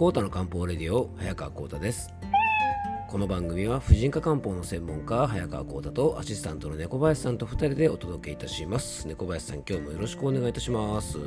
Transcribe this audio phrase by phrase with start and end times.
[0.00, 2.08] コータの漢方レディオ早川コータです。
[3.10, 9.06] この番組は婦人科漢方の専門家早川コータとアシスタントの猫林さんと2人でお届けいたします。
[9.06, 11.18] 猫林さん今日もよろしくお願いいたします。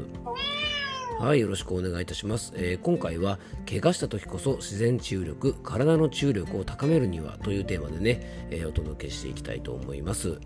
[1.19, 3.37] はいよろしくお願いいたします、えー、今回は
[3.69, 10.39] 怪我した時こそ自然治癒力体の治癒力を高めるにはというテーマでね、えー、お届けしていきたいと思います。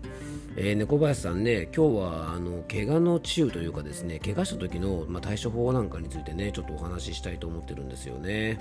[0.60, 8.58] えー、猫林さんね、今日はあの怪我の治癒というかですね、怪我した時の、まあ、対処法なんかについてね、ちょっとお話ししたいと思ってるんですよね。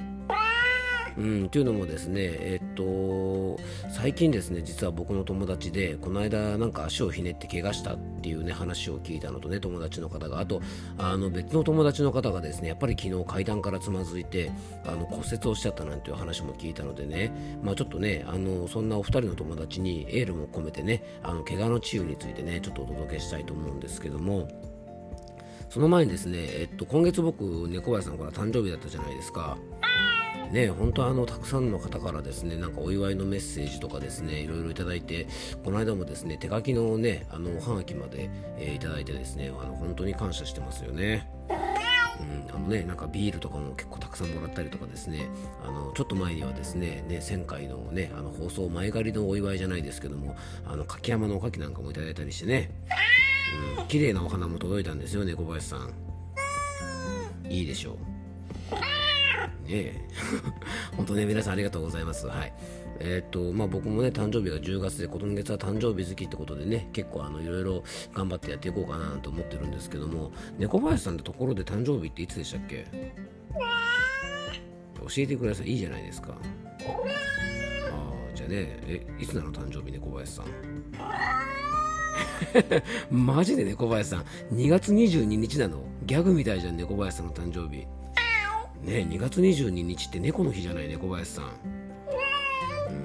[1.17, 3.57] うん、というのもですね、えっと、
[3.89, 10.61] 最近ですね、実は僕の友達で、この間なんか足をひねって怪我したっていうね、話を聞いたのとね、友達の方が、あと、
[10.99, 14.51] あの別の友達の方がですね、やっぱり昨日階段からつまずいて、
[14.85, 24.47] あの骨折をしちゃったなんていう話も聞いたのでね、まあちょっとね、あの、そんなお二人の友達にエールも込めてね、あの、怪我の治癒についてね、ちょっとお届けしたいと思うんですけども、
[25.69, 29.57] その前にですね、えっと、今月僕、猫林さんから誕生日だったじゃないですか。
[30.51, 35.27] ね、本当あのたくさんの方からですねなんかお祝いのメッセージとかですねいろいろいただいて
[35.63, 41.29] この間もですね手書きのねあのおはがきまで、えー、いただいてですねあの本当に感謝してますよね。
[42.19, 45.29] うん、あのね、なんかビールとかも結構たくさんもらったりとかですね、
[45.63, 52.71] あのちょっと前にはですね、ね1000回のね、あの放送前借りのお祝いじゃないですけども、あの柿山のおかきなんかもいただいたりしてね、
[53.79, 55.93] うん、綺麗なお花も届いたんですよね、小林さん。
[57.49, 58.16] いいでしょう。
[59.67, 60.01] ええ
[60.95, 62.27] 本当ね、皆さんありがとうございます。
[62.27, 62.53] はい。
[62.99, 72.85] えっ、と、まあ僕もね、誕生日が10月で、今月は誕生日好きってことでね、結構あの、いろいろ頑張ってやっていこうかなと思ってるんですけども、猫林さんってところで誕生日っていつでしたっけ？
[74.99, 75.67] 教えてください。
[75.71, 76.33] いいじゃないですか。
[76.33, 76.35] あ
[77.91, 80.47] あ、じゃあね、え、いつなの誕生日、猫林さん？
[83.11, 84.23] マジで猫林さん、
[84.55, 85.83] 2月22日なの？
[86.05, 87.85] ギャグみたいじゃん、猫林さんの誕生日。
[88.81, 91.45] ね2月22日って猫の日じゃない猫林さん、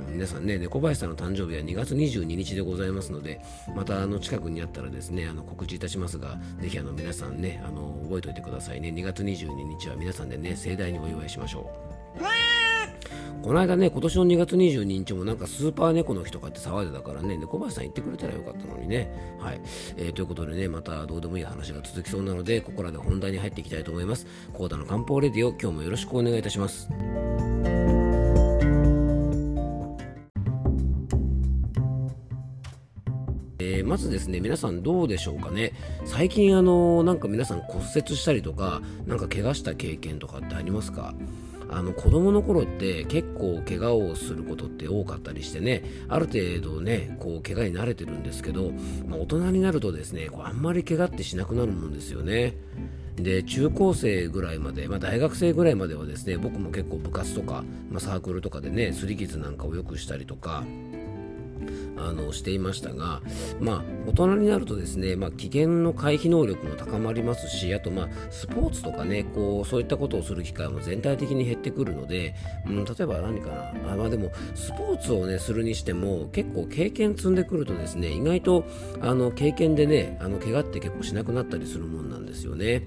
[0.08, 3.40] うん、皆さんね猫林さんの誕生日は2月22日でございますので
[3.74, 8.90] またあの近くにあったらですねあの告知いたしますが是非あの皆さんねあの覚えておいてくださいね。
[8.90, 11.70] 2月22日は皆さんでね盛大にお祝いしましょ
[12.18, 12.51] う。
[13.42, 19.12] この間ね、今年の2月22日もなんかスーパー猫の日とかって騒いでたからね、猫林さん言ってくれたらよかったのにね。
[19.40, 19.60] はい。
[19.96, 24.28] えー、ということでね、またどうでもいい話が続きそうなので、ここらで本題に入っていきたいと思います。
[24.52, 26.88] コーダの漢方レディオ、今日もよろしくお願いいたします。
[33.58, 35.72] えー、まずですね、皆さんどうでしょうかね。
[36.04, 41.12] 最近あのなんか皆さん骨折したりとか、なんか怪我した経験とかってありますか？
[41.72, 48.72] あの子供の頃って結構怪我をすることって多かったりしてねある程度ねこう怪我に慣れてるんですけど、
[49.06, 52.54] まあ、大人になるとですねこうあんまり怪我ってしなくなるもんですよね。
[53.16, 60.64] で中高生ぐらいまで、まあ、大学生ぐらいまではですね僕も結構部活とか、まあ、サークルとかでね擦り傷なんかをよくしたりとか
[61.96, 63.22] あのしていましたが、
[63.60, 72.34] まあ、大人になるとですね、まあ、危険の回避能力も高まりますしあと、まあ、スポーツとかねこうそういったことをする機会も全体的に減ってくるので、
[72.66, 78.64] うん、例えば何かなあ、まあ、でもスポーツを、ね、するにしても結構経験積んでくるとですね意外と
[79.00, 82.86] あの経験でねあの怪我って結構しなくなったりするもんなんですよね。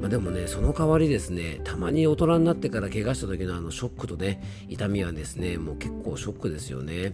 [0.00, 7.12] まあ、でもね、その代わりですね、たまに大人になってから怪我した時のあのショックとね、痛みはですね、もう結構ショックですよね。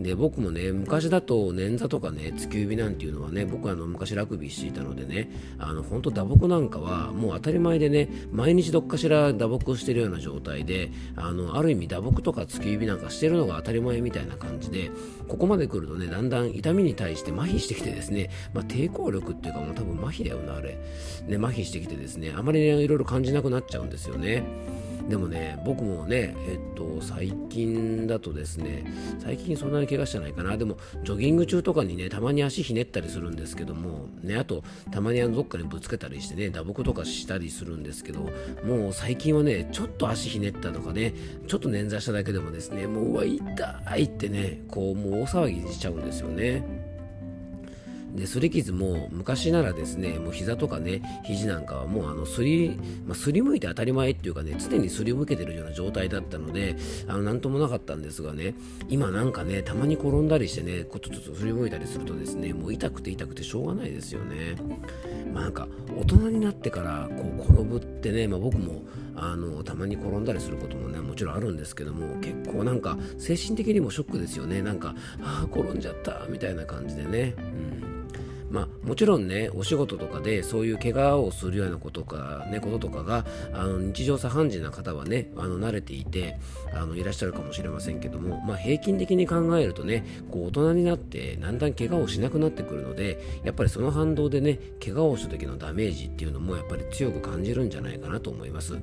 [0.00, 14.90] で僕もね昔だと捻挫とかね突き指なんていうのはね僕はあの昔ラグビーしていたのでねあの本当打撲なんかはもう当たり前でね毎日どっかしら打撲してるような状態であのある意味打撲とか突き指なんかしてるのが当たり前みたいな感じで
[15.26, 20.78] ここまで来るとねだんだん痛みに対して麻痺してきてですね、まあ、抵抗力っていうかもう多分麻痺だよなあれ、
[21.26, 24.44] ね、麻痺してきてですねあまりねいろいろ感じなくなっちゃうんですよね。
[25.08, 28.84] でもね、僕もね、えっと、最近だとですね、
[29.18, 30.56] 最近そんなに怪我してないかな。
[30.58, 38.30] でも、ジョギング中とかにね、たまに足ひねったりするんですけども、ね、あと、たまにあのどっかにぶつけたりしてね、打撲とかしたりするんですけど、
[38.64, 41.14] もう最近はね、ちょっと足ひねったとかね、
[41.46, 46.77] ちょっと捻挫しただけでもですね、もう、うわ、痛いってね、こう、もう大騒ぎしちゃうんですよね。
[48.14, 56.76] ですり傷も昔ならですねもう膝とかね肘なんかはもうあのすり、まあ、すりむいて当たり前っていうかね常にすりむけてるような状態だったので
[57.06, 58.54] あのなんともなかったんですがね
[58.88, 64.56] 今なんかねたまに転んだりしてねこちょっとすりむいたりするとですねもう痛くて痛くてしょうがないですよね。
[65.32, 68.82] まあなんか大人になってからこう転ぶってね、まあ、僕も
[69.14, 74.62] あのたまに転んだりすることもねもちろんあるんですけども結構なんか精神的にもショックですよね。
[74.62, 77.40] なんかああ転んじゃったみたいな感じでね、う
[77.74, 77.77] ん。
[78.50, 86.38] まあ、もちろんねお仕事とかでそういう怪我をするようなことか、ね、こととかがあの日常茶飯事な方はねあの慣れていて
[86.72, 98.78] あのいらっしゃるかもしれませんけども、まあ、平均的に考えるとねこう大人になってだんだん怪我をしなくなってくるのでやっぱりその反動でね怪我をした時のダメージっていうのもやっぱり強く感じるんじゃないかなと思います。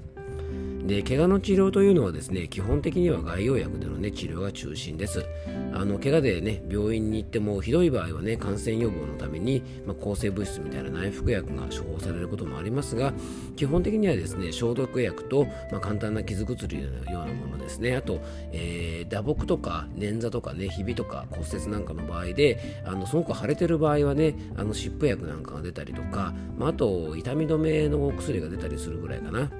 [0.85, 5.25] で怪我の治療というのはですね基本的には外用薬での、ね、治療が中心です。
[5.73, 13.13] あの怪我で、ね、病院に行ってもひどい場合は、ね、感染予防のために、まあ、抗生物質みたいな内服薬が処方されることもありますが
[13.57, 17.95] 基本的にはですね消毒薬と、まあ、簡単な傷薬のようなものですね。
[17.95, 18.21] あと、
[18.53, 29.51] えー、打撲とか捻挫とかねひびとか骨折なんかの場合であのすごく腫れてる場合はねあの湿布薬なんかが出たりとか、まあ、あと痛み止めのお薬が出たりするぐらいかな。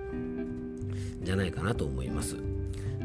[1.26, 2.38] じゃないかなと思います。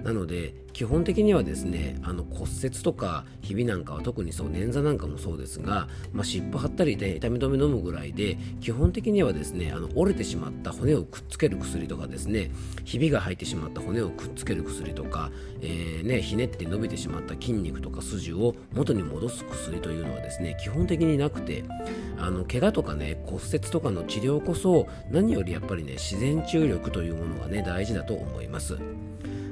[0.04, 12.50] なので基本的にはですねあの骨折とかひびなんかは特にそう捻挫なんかもそうですが、まあ、湿布貼ったりで痛み止め飲むぐらいで基本的にはですねあの折れてしまった骨をくっつける薬とかですね
[12.84, 15.30] ひびが入ってしまった骨をくっつける薬とか、
[15.60, 21.64] えー、ね、ひねって伸びてしまった筋肉とか筋を元に戻す薬というのはですね基本的になくて
[22.18, 28.78] あの怪我とかね骨折とかの治療こそ何よりやっぱりね自然治癒力というものがね大事だと思います。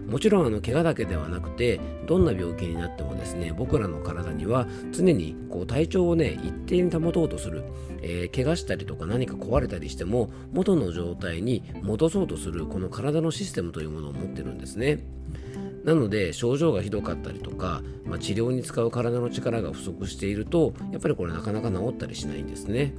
[0.08, 7.62] もちろんあの怪我だけではなくてどんな病気になってもですね僕らの体には常にこう体調をね一定に保とうとする、
[8.00, 15.04] えー、怪我したりとか何か壊れたりしても元の状態に戻そうとするこの体のシステムというものを持ってるんですね。
[15.84, 22.94] なので症状がひどかったりとか、まあ、治療に使う体の力が不足しているとやっぱりこれなかなか治ったりしないんですね。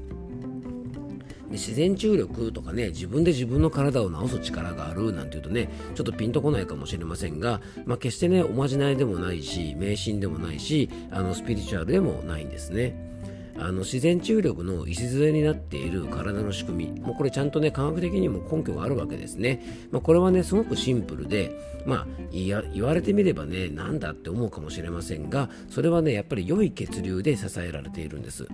[1.49, 13.09] で自然治癒力とかね自分で自分の体を治す力があるなんていうとねちょっとピンとこないかもしれませんが、まあ、決してねおまじないでもないし迷信でもないしあのスピリチュアルでもないんですね。
[13.59, 19.61] あの自然治癒力の礎になっている体の仕組みもうこれちゃんとね科学的にも根拠があるわけですね、
[19.91, 21.51] まあ、これはねすごくシンプルで
[21.85, 28.47] まあ言われてみればねなんだって思うかもしれませんがそれはねやっぱり良い血流で支えられているんです。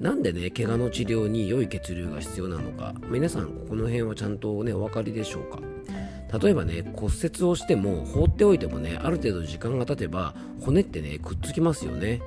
[0.00, 2.94] なんでね怪我の治療に良い血流が必要なのか。
[3.08, 5.58] 皆さんここの辺はちゃんとねお分かりでしょうか？
[6.32, 12.20] 例えばね骨折をしても放っておいてもねある程度時間が経てば骨ってねくっつきますよね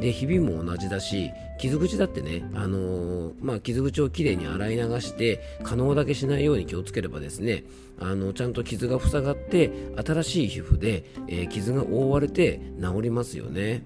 [0.00, 7.64] でひびも同じだし傷口だってね、あのー、まあ、傷口をきれいに洗い流して可能だけしないように気をつければですね
[8.00, 9.70] あのちゃんと傷が塞がって
[10.04, 13.82] 新しい皮膚で、えー、傷が覆われて治りますよね。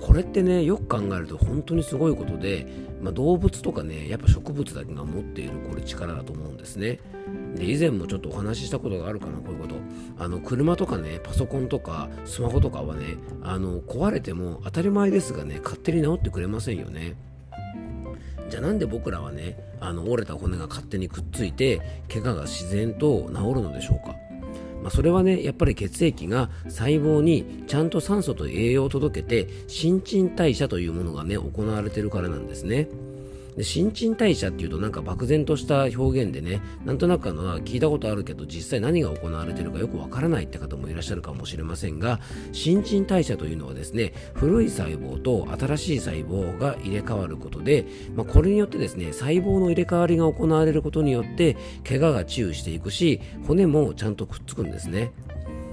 [0.00, 2.66] これってねよく考えると本当にすごいことで、
[3.00, 7.00] まあ、動物とかねやっぱ植物だけが持っているこれ力だと思うんですね
[7.54, 9.74] で以前もちょっとお話ししたことがあるかなこういうこと。
[10.18, 17.16] あの車とかねパソコンとかスマホとかはねあの壊れても当たり前ですがね勝手に治ってくれませんよね。
[18.48, 21.80] じゃあなんで僕らはねあの折れた骨が勝手にくっついて
[22.12, 24.14] 怪我が自然と治るのでしょうか。
[24.82, 32.88] まあ、それはねやっぱり血液が細胞にちゃんと酸素と栄養を届けて新陳代謝というものがね行われてるからなんですね。
[33.56, 42.20] で新陳代謝っていうとなんか漠然とした表現でねなんとなくあの聞いたことあるけど実際何が行われてるかよくわからないって方もいらっしゃるかもしれませんが
[42.52, 51.56] 新陳代謝というのはですね古い細胞と新しい細胞が入れ替わることで、まあ、これによってですね細胞の入れ替わりが行われることによって
[51.86, 55.12] 怪我が治癒していくし骨もちゃんとくっつくんですね。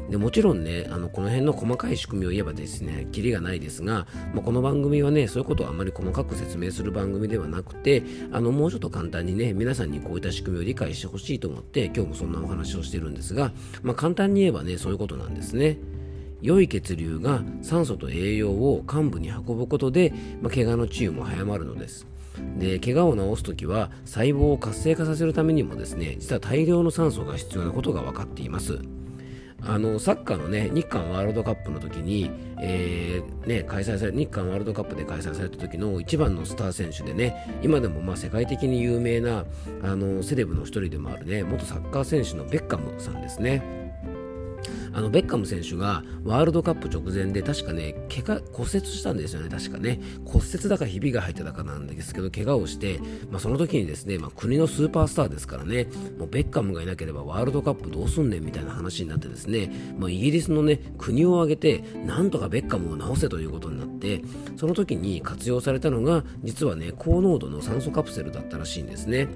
[0.10, 13.52] でもちろんねあのこの辺の細かい仕組みを言えばですねキリがないですが、まあ、この番組はねそういうことをあまり細かく説明する番組ではなくてあのもうちょっと簡単にね皆さんにこういった仕組みを理解してほしいと思って今日もそんなお話をしてるんですが、
[13.84, 15.78] まあ、簡単に言えばねそういうことなんですね。
[16.42, 22.08] 良い血流が酸素と栄養を患部に運ぶことで、まあ、怪我の治癒も早まるのです。
[22.58, 28.80] で怪我を治す時は細胞を活性化させるためにもですね実は大量の酸素が必要なことが分かっています。
[29.66, 39.46] あのサッカーのね日韓ワールドカップの時に、えー、ね、開催され日韓ワールドカップで開催された時の一番のスター選手でね今でもまあ世界的に有名な
[39.84, 43.89] あのセレブの一人でもあるね元サッカー選手のベッカムさんですね。
[44.94, 49.50] あのベッカム選手がワールドカップ直前で確かね怪我骨折したんですよね。
[49.50, 50.00] 確かね。
[50.26, 55.88] 骨折だかひびが入ってたかなんですけど怪我をして、まあ、その時にですね、まあ、国のスーパースターですからね。
[56.18, 64.22] もうベッカムがいなければワールドカップどうすんねんみたいな話になってですね、まあ、イギリスのね国を挙げてなんとかベッカムを治せということになって
[64.58, 69.28] その時に活用されたのが実はね高濃度の酸素カプセルだったらしいんですね。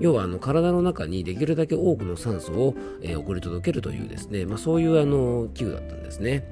[0.00, 6.44] 要はあの体の中にできるだけ多くの酸素を、え、送り届けるというですね、まあ、そういうあの器具だったんですね。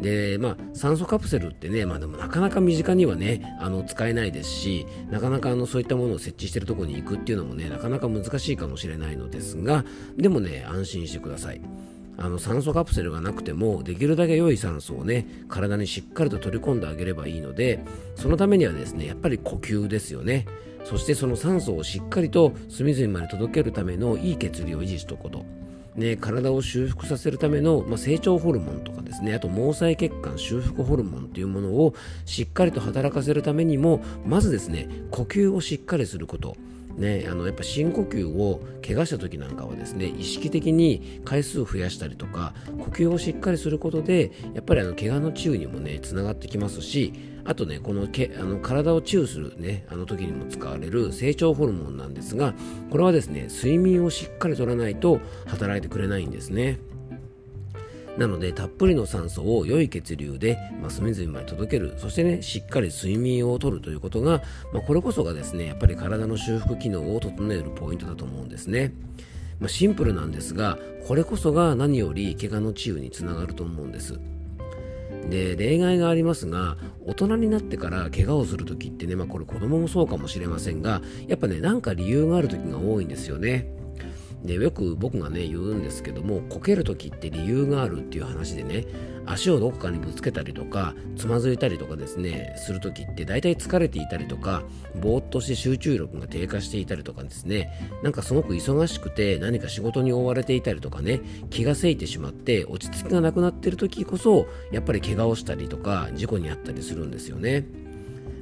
[0.00, 9.84] で、まあ、酸素カプセルってね、まあでもなかなか身近にはね、あの、使えないですし、なかなかあの、そういったものを設置しているところに行くっていうのもね、なかなか難しいかもしれないのですが、
[10.16, 11.60] でもね、安心してください。
[12.20, 17.82] あの酸素カプセルがなくてもできるだけ良い酸素をね体にしっかりと取り込んであげればいいので
[18.14, 20.44] そのためにはですねやっぱり呼吸ですよね
[20.84, 25.44] そしてその酸素をしっかりと隅々まで届けるためのいい血流を維持しておくこと。
[25.96, 29.34] ね、体を修復させるための、まあ、成長ホルモンとかですね。
[29.34, 31.94] あと毛細血管修復ホルモンというものを
[32.24, 36.56] しっかりと働かせるためにもまずですね呼吸をしっかりすること。
[36.96, 52.54] ね、あのやっぱ深呼吸を怪我した時なんかはですね意識的に回数を増やしたりとか呼吸をしっかりすることでやっぱりあの怪我の治癒にもねつながってきますしあとねこのけあの体を治癒するねあの時にも使われる成長ホルモンなんですが
[52.90, 56.78] これはですね睡眠をしっかりとらないと働いてくれないんですね。
[58.18, 64.42] なのでたっぷりの酸素を良い血流で、まあ、隅々まで届けるそしてねしっかり睡眠をとるということが、
[64.74, 68.92] まあ、これこそがですねやっぱり体の修復機能を整えるポイントだと思うんですね。
[69.58, 74.18] まあ、シンプルなんですがこれこそが何より怪我の治癒につながると思うんです。
[75.28, 83.79] で例外がありますが大人になってから怪我をする時ってね、まあ、これ子供もそうかもしれませんがやっぱねなんか理由がある時が多いんですよね。
[84.44, 88.86] でよく僕がね言うんですけどもこける時って理由があるっていう話でね
[89.26, 94.62] 足をどこかにぶつけたりとかつまずいたりとかですねする時って大体疲れていたりとか
[95.00, 97.70] ぼーっとして集中力が低下していたりとかですね
[98.02, 101.20] なんかすごく忙しくて何か仕事に追われていたりとかね
[101.50, 107.66] 気がせいてしまって落ち着きがなくなってる時こそやっぱり怪我をしたりとか事故に遭ったりするんですよね。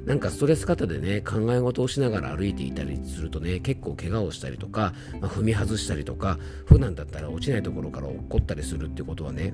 [0.09, 9.53] なんかストレス型でね考え事をしながら歩いていたりするとね結構怪我をしたりとか、まあ、踏み外したりとか普段だったら落ちないところから落っこったりするってことはね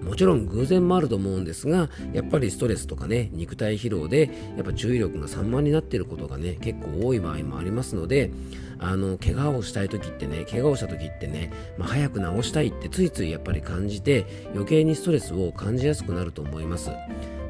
[0.00, 8.30] もちろん偶然もあると思うんですがやっぱりストレスとかね肉体疲労でやっぱ注意力が散漫になっていることがね結構多い場合もありますので
[8.78, 16.90] あの怪我をしたい時ってね怪我をした時ってね、まあ、早く治したいってついついやっぱり感じて余計にストレスを感じやすくなると思います。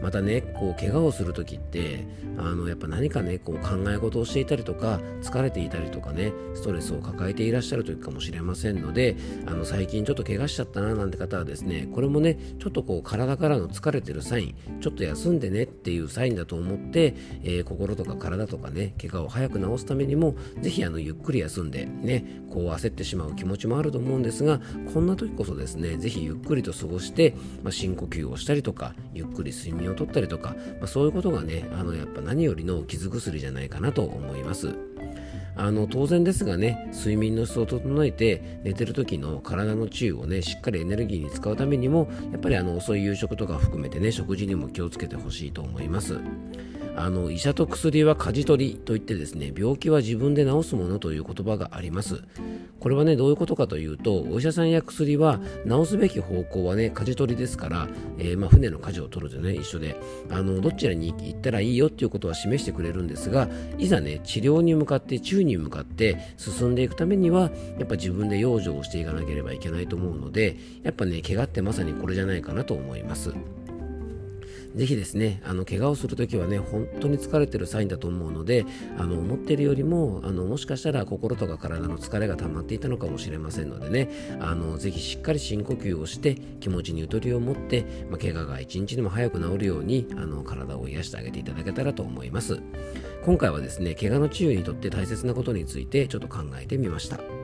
[0.03, 2.07] またねこう怪我をする時って
[2.37, 9.17] あのやっぱ何かねこう考え事をしていたりとか疲れていたりとかねストレスを抱えていらっしゃる時かもしれませんので
[9.47, 24.61] あの最近ちょっと怪我しちゃったななんて方はですねこれもねちょっとこう体からの疲れてるサインちょっと休んでねっていうサインだと思って、えー、心とか体とかね怪我を早く治すためにもぜひあのゆっくり休んでねこう焦ってしまう気持ちもあると思うんですが
[24.93, 34.75] こんな時こそですねぜひゆっくりと過ごして、まあ、深呼吸をしたりとかゆっくり睡眠を取ったりとか、まあ、そういうことがねあのやっぱ何よりの傷薬じゃないかなと思います。
[35.55, 46.19] あの当然ですがね睡眠の質を整えて寝てる時の体の治癒をねしっかりエネルギーに使うためにもやっぱりあの遅い夕食とか含めてね食事にも気をつけてほしいと思います。
[46.97, 52.23] あの医者と薬は舵取りといってですね病気は自分で治すものという言葉があります
[52.81, 59.97] これはねどういうことかというとお医者さんや薬は治すべき方向はね舵取りですから、えー、まあ、船の舵を取るとね一緒で
[60.31, 73.33] あのどちらに行ったらいいよっていうことは示してくれるんですがいざね治療に向かって宙に向かって進んでいくためにはやっぱ自分で養生をしていかなければいけないと思うのでやっぱね怪我ってまさにこれじゃないかなと思います。
[74.75, 78.65] ぜひですね、あの怪我をするときはね、本当に疲れてるサインだと思うので、
[78.99, 84.09] あの思ってるよりもあの、もしかしたら心とか体の疲れが溜まっていたのかもしれませんのでね、
[84.41, 92.61] あのぜひしっかり深呼吸をして気持ちにゆとりを持って、まあ、怪我が一日でも早く治るようにあの体を癒してあげていただけたらと思います。
[93.25, 97.42] 今回はですね、怪我の治癒にとって大切なことについてちょっと考えてみました。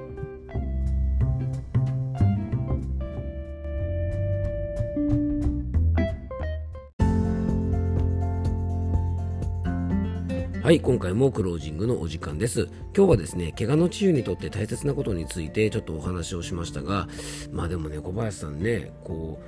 [10.68, 12.68] はい、今回もクロージングのお時間です。
[12.94, 17.08] 今日はですね、怪我の治癒にとって大切なことについてちょっとお話をしましたが、
[17.50, 19.40] まあでもね、小林さんね、こ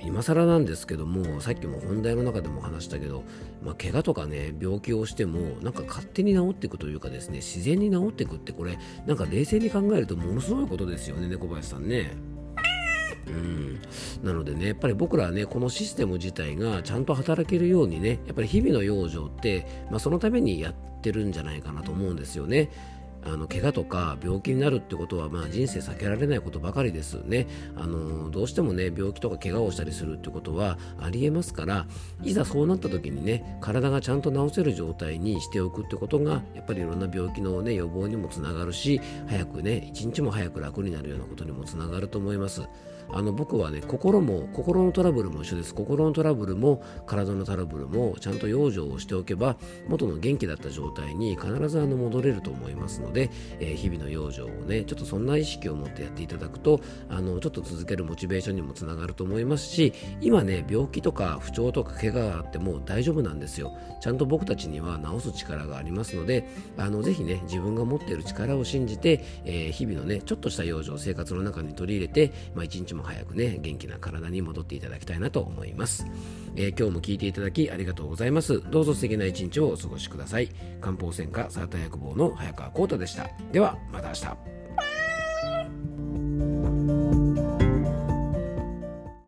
[0.00, 3.24] う、今更なんですけども、さっきも本題の中でも話したけど、
[3.62, 12.16] まあ、怪我とかね、病気をしても、なんか勝手に治っていくというかですね、自然に治っていくって、これ、なんか冷静に考えるとものすごいことですよね、小林さんね。
[13.26, 13.80] うん、
[14.22, 22.70] なのでね、やっぱり僕らはね、このシステム自体がちゃんと働けるようにね、やっぱり日々の養生って、まあ、そのためにやってるんじゃないかなと思うんですよね。
[23.26, 31.86] あの怪我とか病気になるってことは、まあ、人生避けられないことばかりですねあのどうしてもね病気とか怪我をしたりするってことはありえますから
[32.22, 42.62] いざそうなった時にね体がちゃんと治せる状態にしておくってことがやっぱりいろんな病気の、ね、予防にもつながるし早くね一日も早く楽になるようなことにもつながると思います。
[43.12, 45.74] あの僕はね心も心のトラブルも一緒です。
[45.74, 49.56] 心のトラブルも体のトラブルもちゃんと養生をしておけば
[49.88, 53.30] 元の元気だった状態に必ずあの戻れると思いますので、
[53.60, 63.76] えー、日々の養生をねちょっとそんな意識を持ってやっていただくとあのちょっと続けるモチベーションにもつながると思いますし今ね病気とか不調とか怪我があっても大丈夫なんですよ。
[64.00, 76.06] ちゃんと僕たちには治す力がありますのであのぜひね自分が持っている力を信じて、えー、日々のねちょっとした養生生活の中に取り入れて、まあ、一日も早くね元気な体に戻っていただきたいなと思います、
[76.56, 78.62] えー、今日も聞いていただきありがとうございます。
[78.70, 80.48] どうぞ素敵な一日をお過ごしください。
[80.80, 83.28] 漢方専科サーター薬房の早川浩太でした。
[83.52, 84.63] ではまた明日。